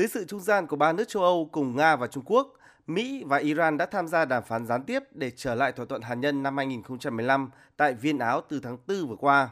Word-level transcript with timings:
Dưới 0.00 0.08
sự 0.08 0.24
trung 0.24 0.40
gian 0.40 0.66
của 0.66 0.76
ba 0.76 0.92
nước 0.92 1.08
châu 1.08 1.22
Âu 1.22 1.48
cùng 1.52 1.76
Nga 1.76 1.96
và 1.96 2.06
Trung 2.06 2.24
Quốc, 2.26 2.54
Mỹ 2.86 3.24
và 3.26 3.36
Iran 3.36 3.76
đã 3.76 3.86
tham 3.86 4.08
gia 4.08 4.24
đàm 4.24 4.42
phán 4.42 4.66
gián 4.66 4.84
tiếp 4.84 5.02
để 5.12 5.30
trở 5.36 5.54
lại 5.54 5.72
thỏa 5.72 5.86
thuận 5.86 6.02
hạt 6.02 6.14
nhân 6.14 6.42
năm 6.42 6.56
2015 6.56 7.50
tại 7.76 7.94
Viên 7.94 8.18
Áo 8.18 8.40
từ 8.48 8.60
tháng 8.60 8.78
4 8.88 9.08
vừa 9.08 9.16
qua. 9.16 9.48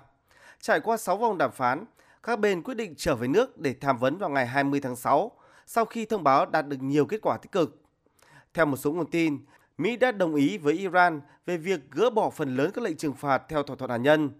Trải 0.60 0.80
qua 0.80 0.96
6 0.96 1.16
vòng 1.16 1.38
đàm 1.38 1.52
phán, 1.52 1.84
các 2.22 2.38
bên 2.38 2.62
quyết 2.62 2.74
định 2.74 2.94
trở 2.96 3.14
về 3.14 3.28
nước 3.28 3.58
để 3.58 3.74
tham 3.80 3.98
vấn 3.98 4.18
vào 4.18 4.30
ngày 4.30 4.46
20 4.46 4.80
tháng 4.80 4.96
6 4.96 5.32
sau 5.66 5.84
khi 5.84 6.04
thông 6.04 6.24
báo 6.24 6.46
đạt 6.46 6.68
được 6.68 6.82
nhiều 6.82 7.06
kết 7.06 7.18
quả 7.22 7.36
tích 7.36 7.52
cực. 7.52 7.82
Theo 8.54 8.66
một 8.66 8.76
số 8.76 8.92
nguồn 8.92 9.10
tin, 9.10 9.38
Mỹ 9.78 9.96
đã 9.96 10.12
đồng 10.12 10.34
ý 10.34 10.58
với 10.58 10.74
Iran 10.74 11.20
về 11.46 11.56
việc 11.56 11.80
gỡ 11.90 12.10
bỏ 12.10 12.30
phần 12.30 12.56
lớn 12.56 12.70
các 12.74 12.84
lệnh 12.84 12.96
trừng 12.96 13.14
phạt 13.14 13.42
theo 13.48 13.62
thỏa 13.62 13.76
thuận 13.76 13.90
hạt 13.90 13.96
nhân 13.96 14.30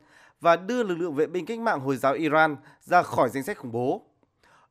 và 0.41 0.57
đưa 0.57 0.83
lực 0.83 0.95
lượng 0.95 1.15
vệ 1.15 1.27
binh 1.27 1.47
cách 1.47 1.59
mạng 1.59 1.81
Hồi 1.81 1.97
giáo 1.97 2.13
Iran 2.13 2.57
ra 2.81 3.03
khỏi 3.03 3.29
danh 3.29 3.43
sách 3.43 3.59
khủng 3.59 3.73
bố. 3.73 4.08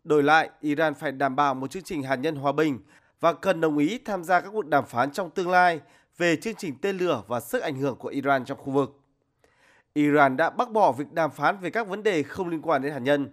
Đổi 0.08 0.24
lại, 0.24 0.50
Iran 0.62 0.94
phải 0.94 1.12
đảm 1.12 1.36
bảo 1.36 1.54
một 1.54 1.72
chương 1.72 1.84
trình 1.84 2.04
hạt 2.04 2.16
nhân 2.16 2.36
hòa 2.36 2.52
bình 2.52 2.80
và 3.20 3.34
cần 3.34 3.62
đồng 3.62 3.78
ý 3.78 4.00
tham 4.06 4.24
gia 4.24 4.42
các 4.42 4.50
cuộc 4.54 4.66
đàm 4.66 4.86
phán 4.86 5.12
trong 5.12 5.30
tương 5.30 5.50
lai 5.50 5.82
về 6.18 6.36
chương 6.36 6.56
trình 6.56 6.76
tên 6.82 6.98
lửa 6.98 7.24
và 7.28 7.40
sức 7.40 7.62
ảnh 7.62 7.76
hưởng 7.76 7.96
của 7.96 8.08
Iran 8.08 8.46
trong 8.46 8.58
khu 8.58 8.72
vực. 8.72 9.00
Iran 9.94 10.38
đã 10.38 10.50
bác 10.50 10.72
bỏ 10.72 10.92
việc 10.92 11.14
đàm 11.14 11.32
phán 11.32 11.58
về 11.60 11.70
các 11.70 11.88
vấn 11.88 12.04
đề 12.04 12.24
không 12.24 12.50
liên 12.50 12.62
quan 12.62 12.82
đến 12.82 12.94
hạt 12.94 13.00
nhân. 13.00 13.30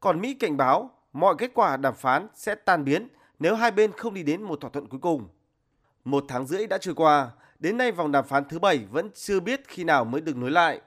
Còn 0.00 0.20
Mỹ 0.20 0.34
cảnh 0.34 0.56
báo 0.56 0.90
mọi 1.12 1.34
kết 1.38 1.50
quả 1.54 1.76
đàm 1.76 1.94
phán 1.94 2.28
sẽ 2.34 2.54
tan 2.54 2.84
biến 2.84 3.08
nếu 3.38 3.54
hai 3.54 3.70
bên 3.70 3.92
không 3.92 4.14
đi 4.14 4.22
đến 4.22 4.42
một 4.42 4.60
thỏa 4.60 4.70
thuận 4.70 4.88
cuối 4.88 5.00
cùng. 5.00 5.28
Một 6.04 6.24
tháng 6.28 6.46
rưỡi 6.46 6.66
đã 6.66 6.78
trôi 6.78 6.94
qua, 6.94 7.30
đến 7.58 7.76
nay 7.76 7.92
vòng 7.92 8.12
đàm 8.12 8.24
phán 8.24 8.44
thứ 8.48 8.58
bảy 8.58 8.78
vẫn 8.90 9.10
chưa 9.14 9.40
biết 9.40 9.60
khi 9.68 9.84
nào 9.84 10.04
mới 10.04 10.20
được 10.20 10.36
nối 10.36 10.50
lại. 10.50 10.80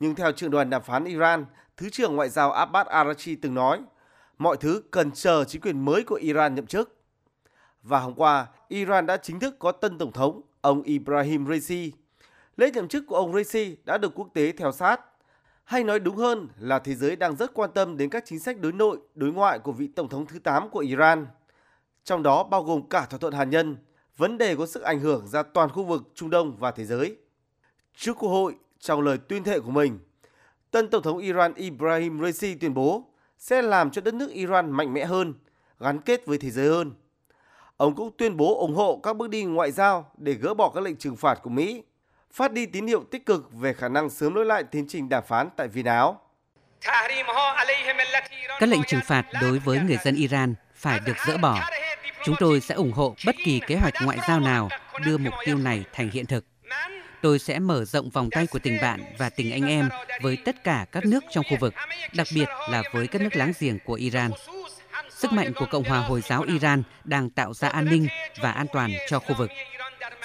Nhưng 0.00 0.14
theo 0.14 0.32
trưởng 0.32 0.50
đoàn 0.50 0.70
đàm 0.70 0.82
phán 0.82 1.04
Iran, 1.04 1.44
Thứ 1.76 1.90
trưởng 1.90 2.16
Ngoại 2.16 2.28
giao 2.28 2.52
Abbas 2.52 2.86
Arachi 2.86 3.36
từng 3.36 3.54
nói, 3.54 3.80
mọi 4.42 4.56
thứ 4.56 4.82
cần 4.90 5.10
chờ 5.12 5.44
chính 5.44 5.60
quyền 5.60 5.84
mới 5.84 6.04
của 6.04 6.14
Iran 6.14 6.54
nhậm 6.54 6.66
chức. 6.66 6.96
Và 7.82 8.00
hôm 8.00 8.14
qua, 8.14 8.46
Iran 8.68 9.06
đã 9.06 9.16
chính 9.16 9.40
thức 9.40 9.58
có 9.58 9.72
tân 9.72 9.98
tổng 9.98 10.12
thống, 10.12 10.40
ông 10.60 10.82
Ibrahim 10.82 11.46
Raisi. 11.46 11.92
Lễ 12.56 12.70
nhậm 12.70 12.88
chức 12.88 13.04
của 13.06 13.16
ông 13.16 13.32
Raisi 13.32 13.76
đã 13.84 13.98
được 13.98 14.14
quốc 14.14 14.28
tế 14.34 14.52
theo 14.52 14.72
sát. 14.72 15.00
Hay 15.64 15.84
nói 15.84 16.00
đúng 16.00 16.16
hơn 16.16 16.48
là 16.58 16.78
thế 16.78 16.94
giới 16.94 17.16
đang 17.16 17.36
rất 17.36 17.54
quan 17.54 17.70
tâm 17.74 17.96
đến 17.96 18.10
các 18.10 18.24
chính 18.26 18.38
sách 18.38 18.60
đối 18.60 18.72
nội, 18.72 18.98
đối 19.14 19.32
ngoại 19.32 19.58
của 19.58 19.72
vị 19.72 19.86
tổng 19.86 20.08
thống 20.08 20.26
thứ 20.26 20.38
8 20.38 20.68
của 20.70 20.78
Iran. 20.78 21.26
Trong 22.04 22.22
đó 22.22 22.44
bao 22.44 22.62
gồm 22.62 22.88
cả 22.88 23.06
thỏa 23.10 23.18
thuận 23.18 23.32
hạt 23.32 23.44
nhân, 23.44 23.76
vấn 24.16 24.38
đề 24.38 24.56
có 24.56 24.66
sức 24.66 24.82
ảnh 24.82 25.00
hưởng 25.00 25.26
ra 25.26 25.42
toàn 25.42 25.68
khu 25.68 25.84
vực 25.84 26.02
Trung 26.14 26.30
Đông 26.30 26.56
và 26.56 26.70
thế 26.70 26.84
giới. 26.84 27.16
Trước 27.96 28.16
Quốc 28.18 28.28
hội, 28.28 28.54
trong 28.78 29.00
lời 29.00 29.18
tuyên 29.18 29.44
thệ 29.44 29.60
của 29.60 29.70
mình, 29.70 29.98
tân 30.70 30.88
Tổng 30.88 31.02
thống 31.02 31.18
Iran 31.18 31.54
Ibrahim 31.54 32.22
Raisi 32.22 32.54
tuyên 32.54 32.74
bố 32.74 33.11
sẽ 33.42 33.62
làm 33.62 33.90
cho 33.90 34.00
đất 34.00 34.14
nước 34.14 34.30
Iran 34.30 34.70
mạnh 34.70 34.94
mẽ 34.94 35.04
hơn, 35.04 35.34
gắn 35.80 36.00
kết 36.00 36.26
với 36.26 36.38
thế 36.38 36.50
giới 36.50 36.68
hơn. 36.68 36.92
Ông 37.76 37.94
cũng 37.94 38.10
tuyên 38.18 38.36
bố 38.36 38.58
ủng 38.58 38.74
hộ 38.74 39.00
các 39.02 39.16
bước 39.16 39.30
đi 39.30 39.44
ngoại 39.44 39.70
giao 39.70 40.10
để 40.16 40.32
gỡ 40.32 40.54
bỏ 40.54 40.70
các 40.74 40.80
lệnh 40.80 40.96
trừng 40.96 41.16
phạt 41.16 41.38
của 41.42 41.50
Mỹ, 41.50 41.82
phát 42.32 42.52
đi 42.52 42.66
tín 42.66 42.86
hiệu 42.86 43.04
tích 43.10 43.26
cực 43.26 43.52
về 43.52 43.72
khả 43.72 43.88
năng 43.88 44.10
sớm 44.10 44.34
nối 44.34 44.46
lại 44.46 44.64
tiến 44.64 44.84
trình 44.88 45.08
đàm 45.08 45.24
phán 45.26 45.48
tại 45.56 45.68
Viên 45.68 45.86
Áo. 45.86 46.20
Các 48.60 48.68
lệnh 48.68 48.82
trừng 48.86 49.00
phạt 49.06 49.24
đối 49.40 49.58
với 49.58 49.80
người 49.80 49.98
dân 50.04 50.14
Iran 50.14 50.54
phải 50.74 51.00
được 51.06 51.16
dỡ 51.26 51.36
bỏ. 51.36 51.60
Chúng 52.24 52.34
tôi 52.38 52.60
sẽ 52.60 52.74
ủng 52.74 52.92
hộ 52.92 53.14
bất 53.26 53.34
kỳ 53.44 53.60
kế 53.66 53.76
hoạch 53.76 53.94
ngoại 54.04 54.18
giao 54.28 54.40
nào 54.40 54.68
đưa 55.04 55.18
mục 55.18 55.34
tiêu 55.44 55.56
này 55.56 55.84
thành 55.92 56.10
hiện 56.10 56.26
thực. 56.26 56.44
Tôi 57.22 57.38
sẽ 57.38 57.58
mở 57.58 57.84
rộng 57.84 58.10
vòng 58.10 58.30
tay 58.30 58.46
của 58.46 58.58
tình 58.58 58.78
bạn 58.82 59.00
và 59.18 59.30
tình 59.30 59.52
anh 59.52 59.68
em 59.68 59.88
với 60.22 60.38
tất 60.44 60.64
cả 60.64 60.86
các 60.92 61.04
nước 61.04 61.24
trong 61.30 61.44
khu 61.50 61.56
vực, 61.60 61.74
đặc 62.14 62.26
biệt 62.34 62.48
là 62.70 62.82
với 62.92 63.06
các 63.06 63.22
nước 63.22 63.36
láng 63.36 63.52
giềng 63.58 63.78
của 63.84 63.94
Iran. 63.94 64.30
Sức 65.10 65.32
mạnh 65.32 65.52
của 65.56 65.66
Cộng 65.70 65.84
hòa 65.84 65.98
Hồi 65.98 66.20
giáo 66.20 66.42
Iran 66.42 66.82
đang 67.04 67.30
tạo 67.30 67.54
ra 67.54 67.68
an 67.68 67.84
ninh 67.84 68.06
và 68.40 68.52
an 68.52 68.66
toàn 68.72 68.90
cho 69.08 69.18
khu 69.18 69.34
vực. 69.38 69.50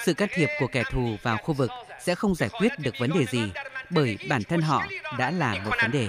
Sự 0.04 0.14
can 0.14 0.28
thiệp 0.32 0.48
của 0.60 0.66
kẻ 0.66 0.82
thù 0.90 1.16
vào 1.22 1.36
khu 1.36 1.54
vực 1.54 1.70
sẽ 2.00 2.14
không 2.14 2.34
giải 2.34 2.48
quyết 2.48 2.72
được 2.78 2.94
vấn 2.98 3.10
đề 3.10 3.24
gì 3.24 3.52
bởi 3.90 4.18
bản 4.28 4.42
thân 4.42 4.60
họ 4.60 4.84
đã 5.18 5.30
là 5.30 5.54
một 5.64 5.70
vấn 5.82 5.90
đề. 5.90 6.06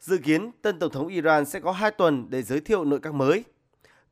Dự 0.00 0.18
kiến, 0.18 0.50
tân 0.62 0.78
Tổng 0.78 0.92
thống 0.92 1.08
Iran 1.08 1.44
sẽ 1.44 1.60
có 1.60 1.72
2 1.72 1.90
tuần 1.90 2.26
để 2.30 2.42
giới 2.42 2.60
thiệu 2.60 2.84
nội 2.84 3.00
các 3.02 3.14
mới. 3.14 3.44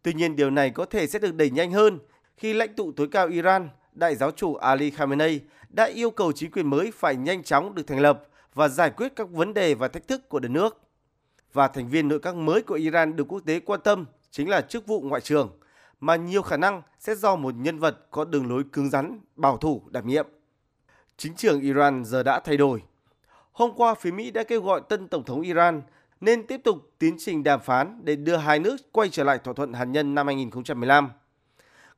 Tuy 0.02 0.12
nhiên, 0.12 0.36
điều 0.36 0.50
này 0.50 0.70
có 0.70 0.84
thể 0.84 1.06
sẽ 1.06 1.18
được 1.18 1.34
đẩy 1.34 1.50
nhanh 1.50 1.72
hơn 1.72 1.98
khi 2.36 2.52
lãnh 2.52 2.74
tụ 2.74 2.92
tối 2.92 3.08
cao 3.12 3.28
Iran, 3.28 3.68
đại 3.94 4.16
giáo 4.16 4.30
chủ 4.30 4.54
Ali 4.54 4.90
Khamenei 4.90 5.40
đã 5.68 5.84
yêu 5.84 6.10
cầu 6.10 6.32
chính 6.32 6.50
quyền 6.50 6.70
mới 6.70 6.92
phải 6.94 7.16
nhanh 7.16 7.42
chóng 7.42 7.74
được 7.74 7.86
thành 7.86 8.00
lập 8.00 8.22
và 8.54 8.68
giải 8.68 8.90
quyết 8.90 9.16
các 9.16 9.30
vấn 9.30 9.54
đề 9.54 9.74
và 9.74 9.88
thách 9.88 10.08
thức 10.08 10.28
của 10.28 10.40
đất 10.40 10.50
nước. 10.50 10.80
Và 11.52 11.68
thành 11.68 11.88
viên 11.88 12.08
nội 12.08 12.18
các 12.20 12.34
mới 12.34 12.62
của 12.62 12.74
Iran 12.74 13.16
được 13.16 13.24
quốc 13.28 13.40
tế 13.46 13.60
quan 13.60 13.80
tâm 13.84 14.04
chính 14.30 14.48
là 14.48 14.60
chức 14.60 14.86
vụ 14.86 15.00
ngoại 15.00 15.20
trưởng, 15.20 15.50
mà 16.00 16.16
nhiều 16.16 16.42
khả 16.42 16.56
năng 16.56 16.82
sẽ 16.98 17.14
do 17.14 17.36
một 17.36 17.54
nhân 17.54 17.78
vật 17.78 18.06
có 18.10 18.24
đường 18.24 18.48
lối 18.48 18.64
cứng 18.72 18.90
rắn, 18.90 19.20
bảo 19.36 19.56
thủ 19.56 19.82
đảm 19.90 20.06
nhiệm. 20.06 20.26
Chính 21.16 21.34
trường 21.34 21.60
Iran 21.60 22.04
giờ 22.04 22.22
đã 22.22 22.40
thay 22.40 22.56
đổi. 22.56 22.82
Hôm 23.52 23.70
qua, 23.76 23.94
phía 23.94 24.10
Mỹ 24.10 24.30
đã 24.30 24.42
kêu 24.42 24.62
gọi 24.62 24.80
tân 24.88 25.08
Tổng 25.08 25.24
thống 25.24 25.40
Iran 25.40 25.82
nên 26.20 26.46
tiếp 26.46 26.60
tục 26.64 26.76
tiến 26.98 27.16
trình 27.18 27.42
đàm 27.42 27.60
phán 27.60 28.00
để 28.04 28.16
đưa 28.16 28.36
hai 28.36 28.58
nước 28.58 28.76
quay 28.92 29.08
trở 29.08 29.24
lại 29.24 29.38
thỏa 29.38 29.54
thuận 29.54 29.72
hạt 29.72 29.84
nhân 29.84 30.14
năm 30.14 30.26
2015. 30.26 31.10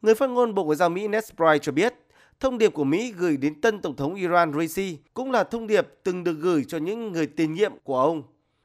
Người 0.03 0.15
phát 0.15 0.31
ngôn 0.31 0.55
Bộ 0.55 0.65
Ngoại 0.65 0.77
giao 0.77 0.89
Mỹ 0.89 1.09
Ned 1.09 1.25
Price 1.25 1.59
cho 1.63 1.73
biết, 1.73 1.95
thông 2.41 2.59
điệp 2.59 2.69
của 2.69 2.85
Mỹ 2.85 3.13
gửi 3.17 3.37
đến 3.37 3.61
tân 3.61 3.81
Tổng 3.81 3.97
thống 3.97 4.15
Iran 4.15 4.53
Raisi 4.53 4.99
cũng 5.15 5.31
là 5.31 5.45
thông 5.45 5.67
điệp 5.67 5.89
từng 6.03 6.25
được 6.25 6.37
gửi 6.41 6.65
cho 6.69 6.79
những 6.79 7.13
người 7.13 7.27
tiền 7.27 7.53
nhiệm 7.53 7.73
của 7.85 8.01
ông, 8.01 8.23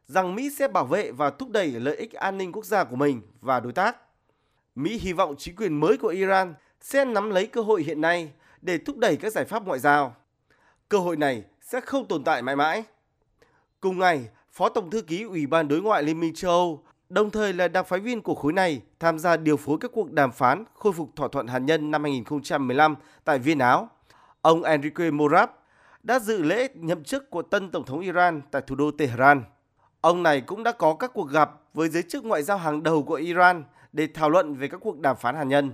rằng 0.07 0.35
Mỹ 0.35 0.49
sẽ 0.49 0.67
bảo 0.67 0.85
vệ 0.85 1.11
và 1.11 1.29
thúc 1.29 1.49
đẩy 1.49 1.67
lợi 1.67 1.95
ích 1.95 2.13
an 2.13 2.37
ninh 2.37 2.51
quốc 2.51 2.65
gia 2.65 2.83
của 2.83 2.95
mình 2.95 3.21
và 3.41 3.59
đối 3.59 3.73
tác. 3.73 3.97
Mỹ 4.75 4.99
hy 5.01 5.13
vọng 5.13 5.35
chính 5.37 5.55
quyền 5.55 5.79
mới 5.79 5.97
của 5.97 6.07
Iran 6.07 6.53
sẽ 6.81 7.05
nắm 7.05 7.29
lấy 7.29 7.47
cơ 7.47 7.61
hội 7.61 7.83
hiện 7.83 8.01
nay 8.01 8.31
để 8.61 8.77
thúc 8.77 8.97
đẩy 8.97 9.15
các 9.15 9.33
giải 9.33 9.45
pháp 9.45 9.67
ngoại 9.67 9.79
giao. 9.79 10.15
Cơ 10.89 10.97
hội 10.97 11.17
này 11.17 11.43
sẽ 11.61 11.81
không 11.81 12.07
tồn 12.07 12.23
tại 12.23 12.41
mãi 12.41 12.55
mãi. 12.55 12.83
Cùng 13.79 13.99
ngày, 13.99 14.27
Phó 14.51 14.69
Tổng 14.69 14.89
thư 14.89 15.01
ký 15.01 15.23
Ủy 15.23 15.47
ban 15.47 15.67
Đối 15.67 15.81
ngoại 15.81 16.03
Liên 16.03 16.19
minh 16.19 16.33
châu 16.35 16.51
Âu, 16.51 16.83
đồng 17.11 17.31
thời 17.31 17.53
là 17.53 17.67
đặc 17.67 17.87
phái 17.87 17.99
viên 17.99 18.21
của 18.21 18.35
khối 18.35 18.53
này 18.53 18.81
tham 18.99 19.19
gia 19.19 19.37
điều 19.37 19.57
phối 19.57 19.77
các 19.81 19.91
cuộc 19.93 20.11
đàm 20.11 20.31
phán 20.31 20.63
khôi 20.73 20.93
phục 20.93 21.09
thỏa 21.15 21.27
thuận 21.27 21.47
hạt 21.47 21.59
nhân 21.59 21.91
năm 21.91 22.03
2015 22.03 22.95
tại 23.23 23.39
Viên 23.39 23.59
Áo. 23.59 23.89
Ông 24.41 24.63
Enrique 24.63 25.11
Morab 25.11 25.49
đã 26.03 26.19
dự 26.19 26.41
lễ 26.43 26.67
nhậm 26.75 27.03
chức 27.03 27.29
của 27.29 27.41
tân 27.41 27.71
Tổng 27.71 27.85
thống 27.85 27.99
Iran 27.99 28.41
tại 28.51 28.61
thủ 28.67 28.75
đô 28.75 28.91
Tehran. 28.91 29.43
Ông 30.01 30.23
này 30.23 30.41
cũng 30.41 30.63
đã 30.63 30.71
có 30.71 30.93
các 30.93 31.11
cuộc 31.13 31.29
gặp 31.29 31.51
với 31.73 31.89
giới 31.89 32.03
chức 32.03 32.25
ngoại 32.25 32.43
giao 32.43 32.57
hàng 32.57 32.83
đầu 32.83 33.03
của 33.03 33.13
Iran 33.13 33.63
để 33.93 34.07
thảo 34.13 34.29
luận 34.29 34.55
về 34.55 34.67
các 34.67 34.77
cuộc 34.83 34.99
đàm 34.99 35.15
phán 35.15 35.35
hạt 35.35 35.43
nhân. 35.43 35.73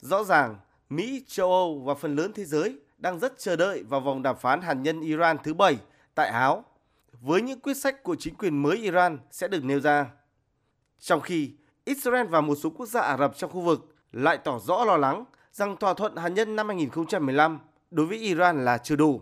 Rõ 0.00 0.24
ràng, 0.24 0.56
Mỹ, 0.90 1.24
châu 1.26 1.52
Âu 1.52 1.82
và 1.84 1.94
phần 1.94 2.16
lớn 2.16 2.32
thế 2.34 2.44
giới 2.44 2.78
đang 2.98 3.18
rất 3.18 3.38
chờ 3.38 3.56
đợi 3.56 3.82
vào 3.82 4.00
vòng 4.00 4.22
đàm 4.22 4.36
phán 4.36 4.60
hạt 4.60 4.74
nhân 4.74 5.00
Iran 5.00 5.36
thứ 5.44 5.54
bảy 5.54 5.76
tại 6.14 6.28
Áo 6.28 6.64
với 7.20 7.42
những 7.42 7.60
quyết 7.60 7.76
sách 7.76 8.02
của 8.02 8.16
chính 8.18 8.34
quyền 8.34 8.62
mới 8.62 8.76
Iran 8.76 9.18
sẽ 9.30 9.48
được 9.48 9.64
nêu 9.64 9.80
ra. 9.80 10.06
Trong 11.00 11.20
khi 11.20 11.52
Israel 11.84 12.26
và 12.26 12.40
một 12.40 12.54
số 12.54 12.70
quốc 12.70 12.86
gia 12.86 13.00
Ả 13.00 13.16
Rập 13.16 13.36
trong 13.36 13.50
khu 13.50 13.60
vực 13.60 13.94
lại 14.12 14.38
tỏ 14.38 14.58
rõ 14.58 14.84
lo 14.84 14.96
lắng 14.96 15.24
rằng 15.52 15.76
thỏa 15.76 15.94
thuận 15.94 16.16
hạt 16.16 16.28
nhân 16.28 16.56
năm 16.56 16.66
2015 16.66 17.58
đối 17.90 18.06
với 18.06 18.18
Iran 18.18 18.64
là 18.64 18.78
chưa 18.78 18.96
đủ. 18.96 19.20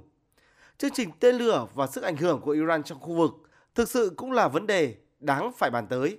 Chương 0.78 0.90
trình 0.90 1.10
tên 1.20 1.34
lửa 1.34 1.66
và 1.74 1.86
sức 1.86 2.04
ảnh 2.04 2.16
hưởng 2.16 2.40
của 2.40 2.50
Iran 2.50 2.82
trong 2.82 3.00
khu 3.00 3.14
vực 3.14 3.30
thực 3.74 3.88
sự 3.88 4.12
cũng 4.16 4.32
là 4.32 4.48
vấn 4.48 4.66
đề 4.66 4.94
đáng 5.20 5.52
phải 5.56 5.70
bàn 5.70 5.86
tới. 5.86 6.18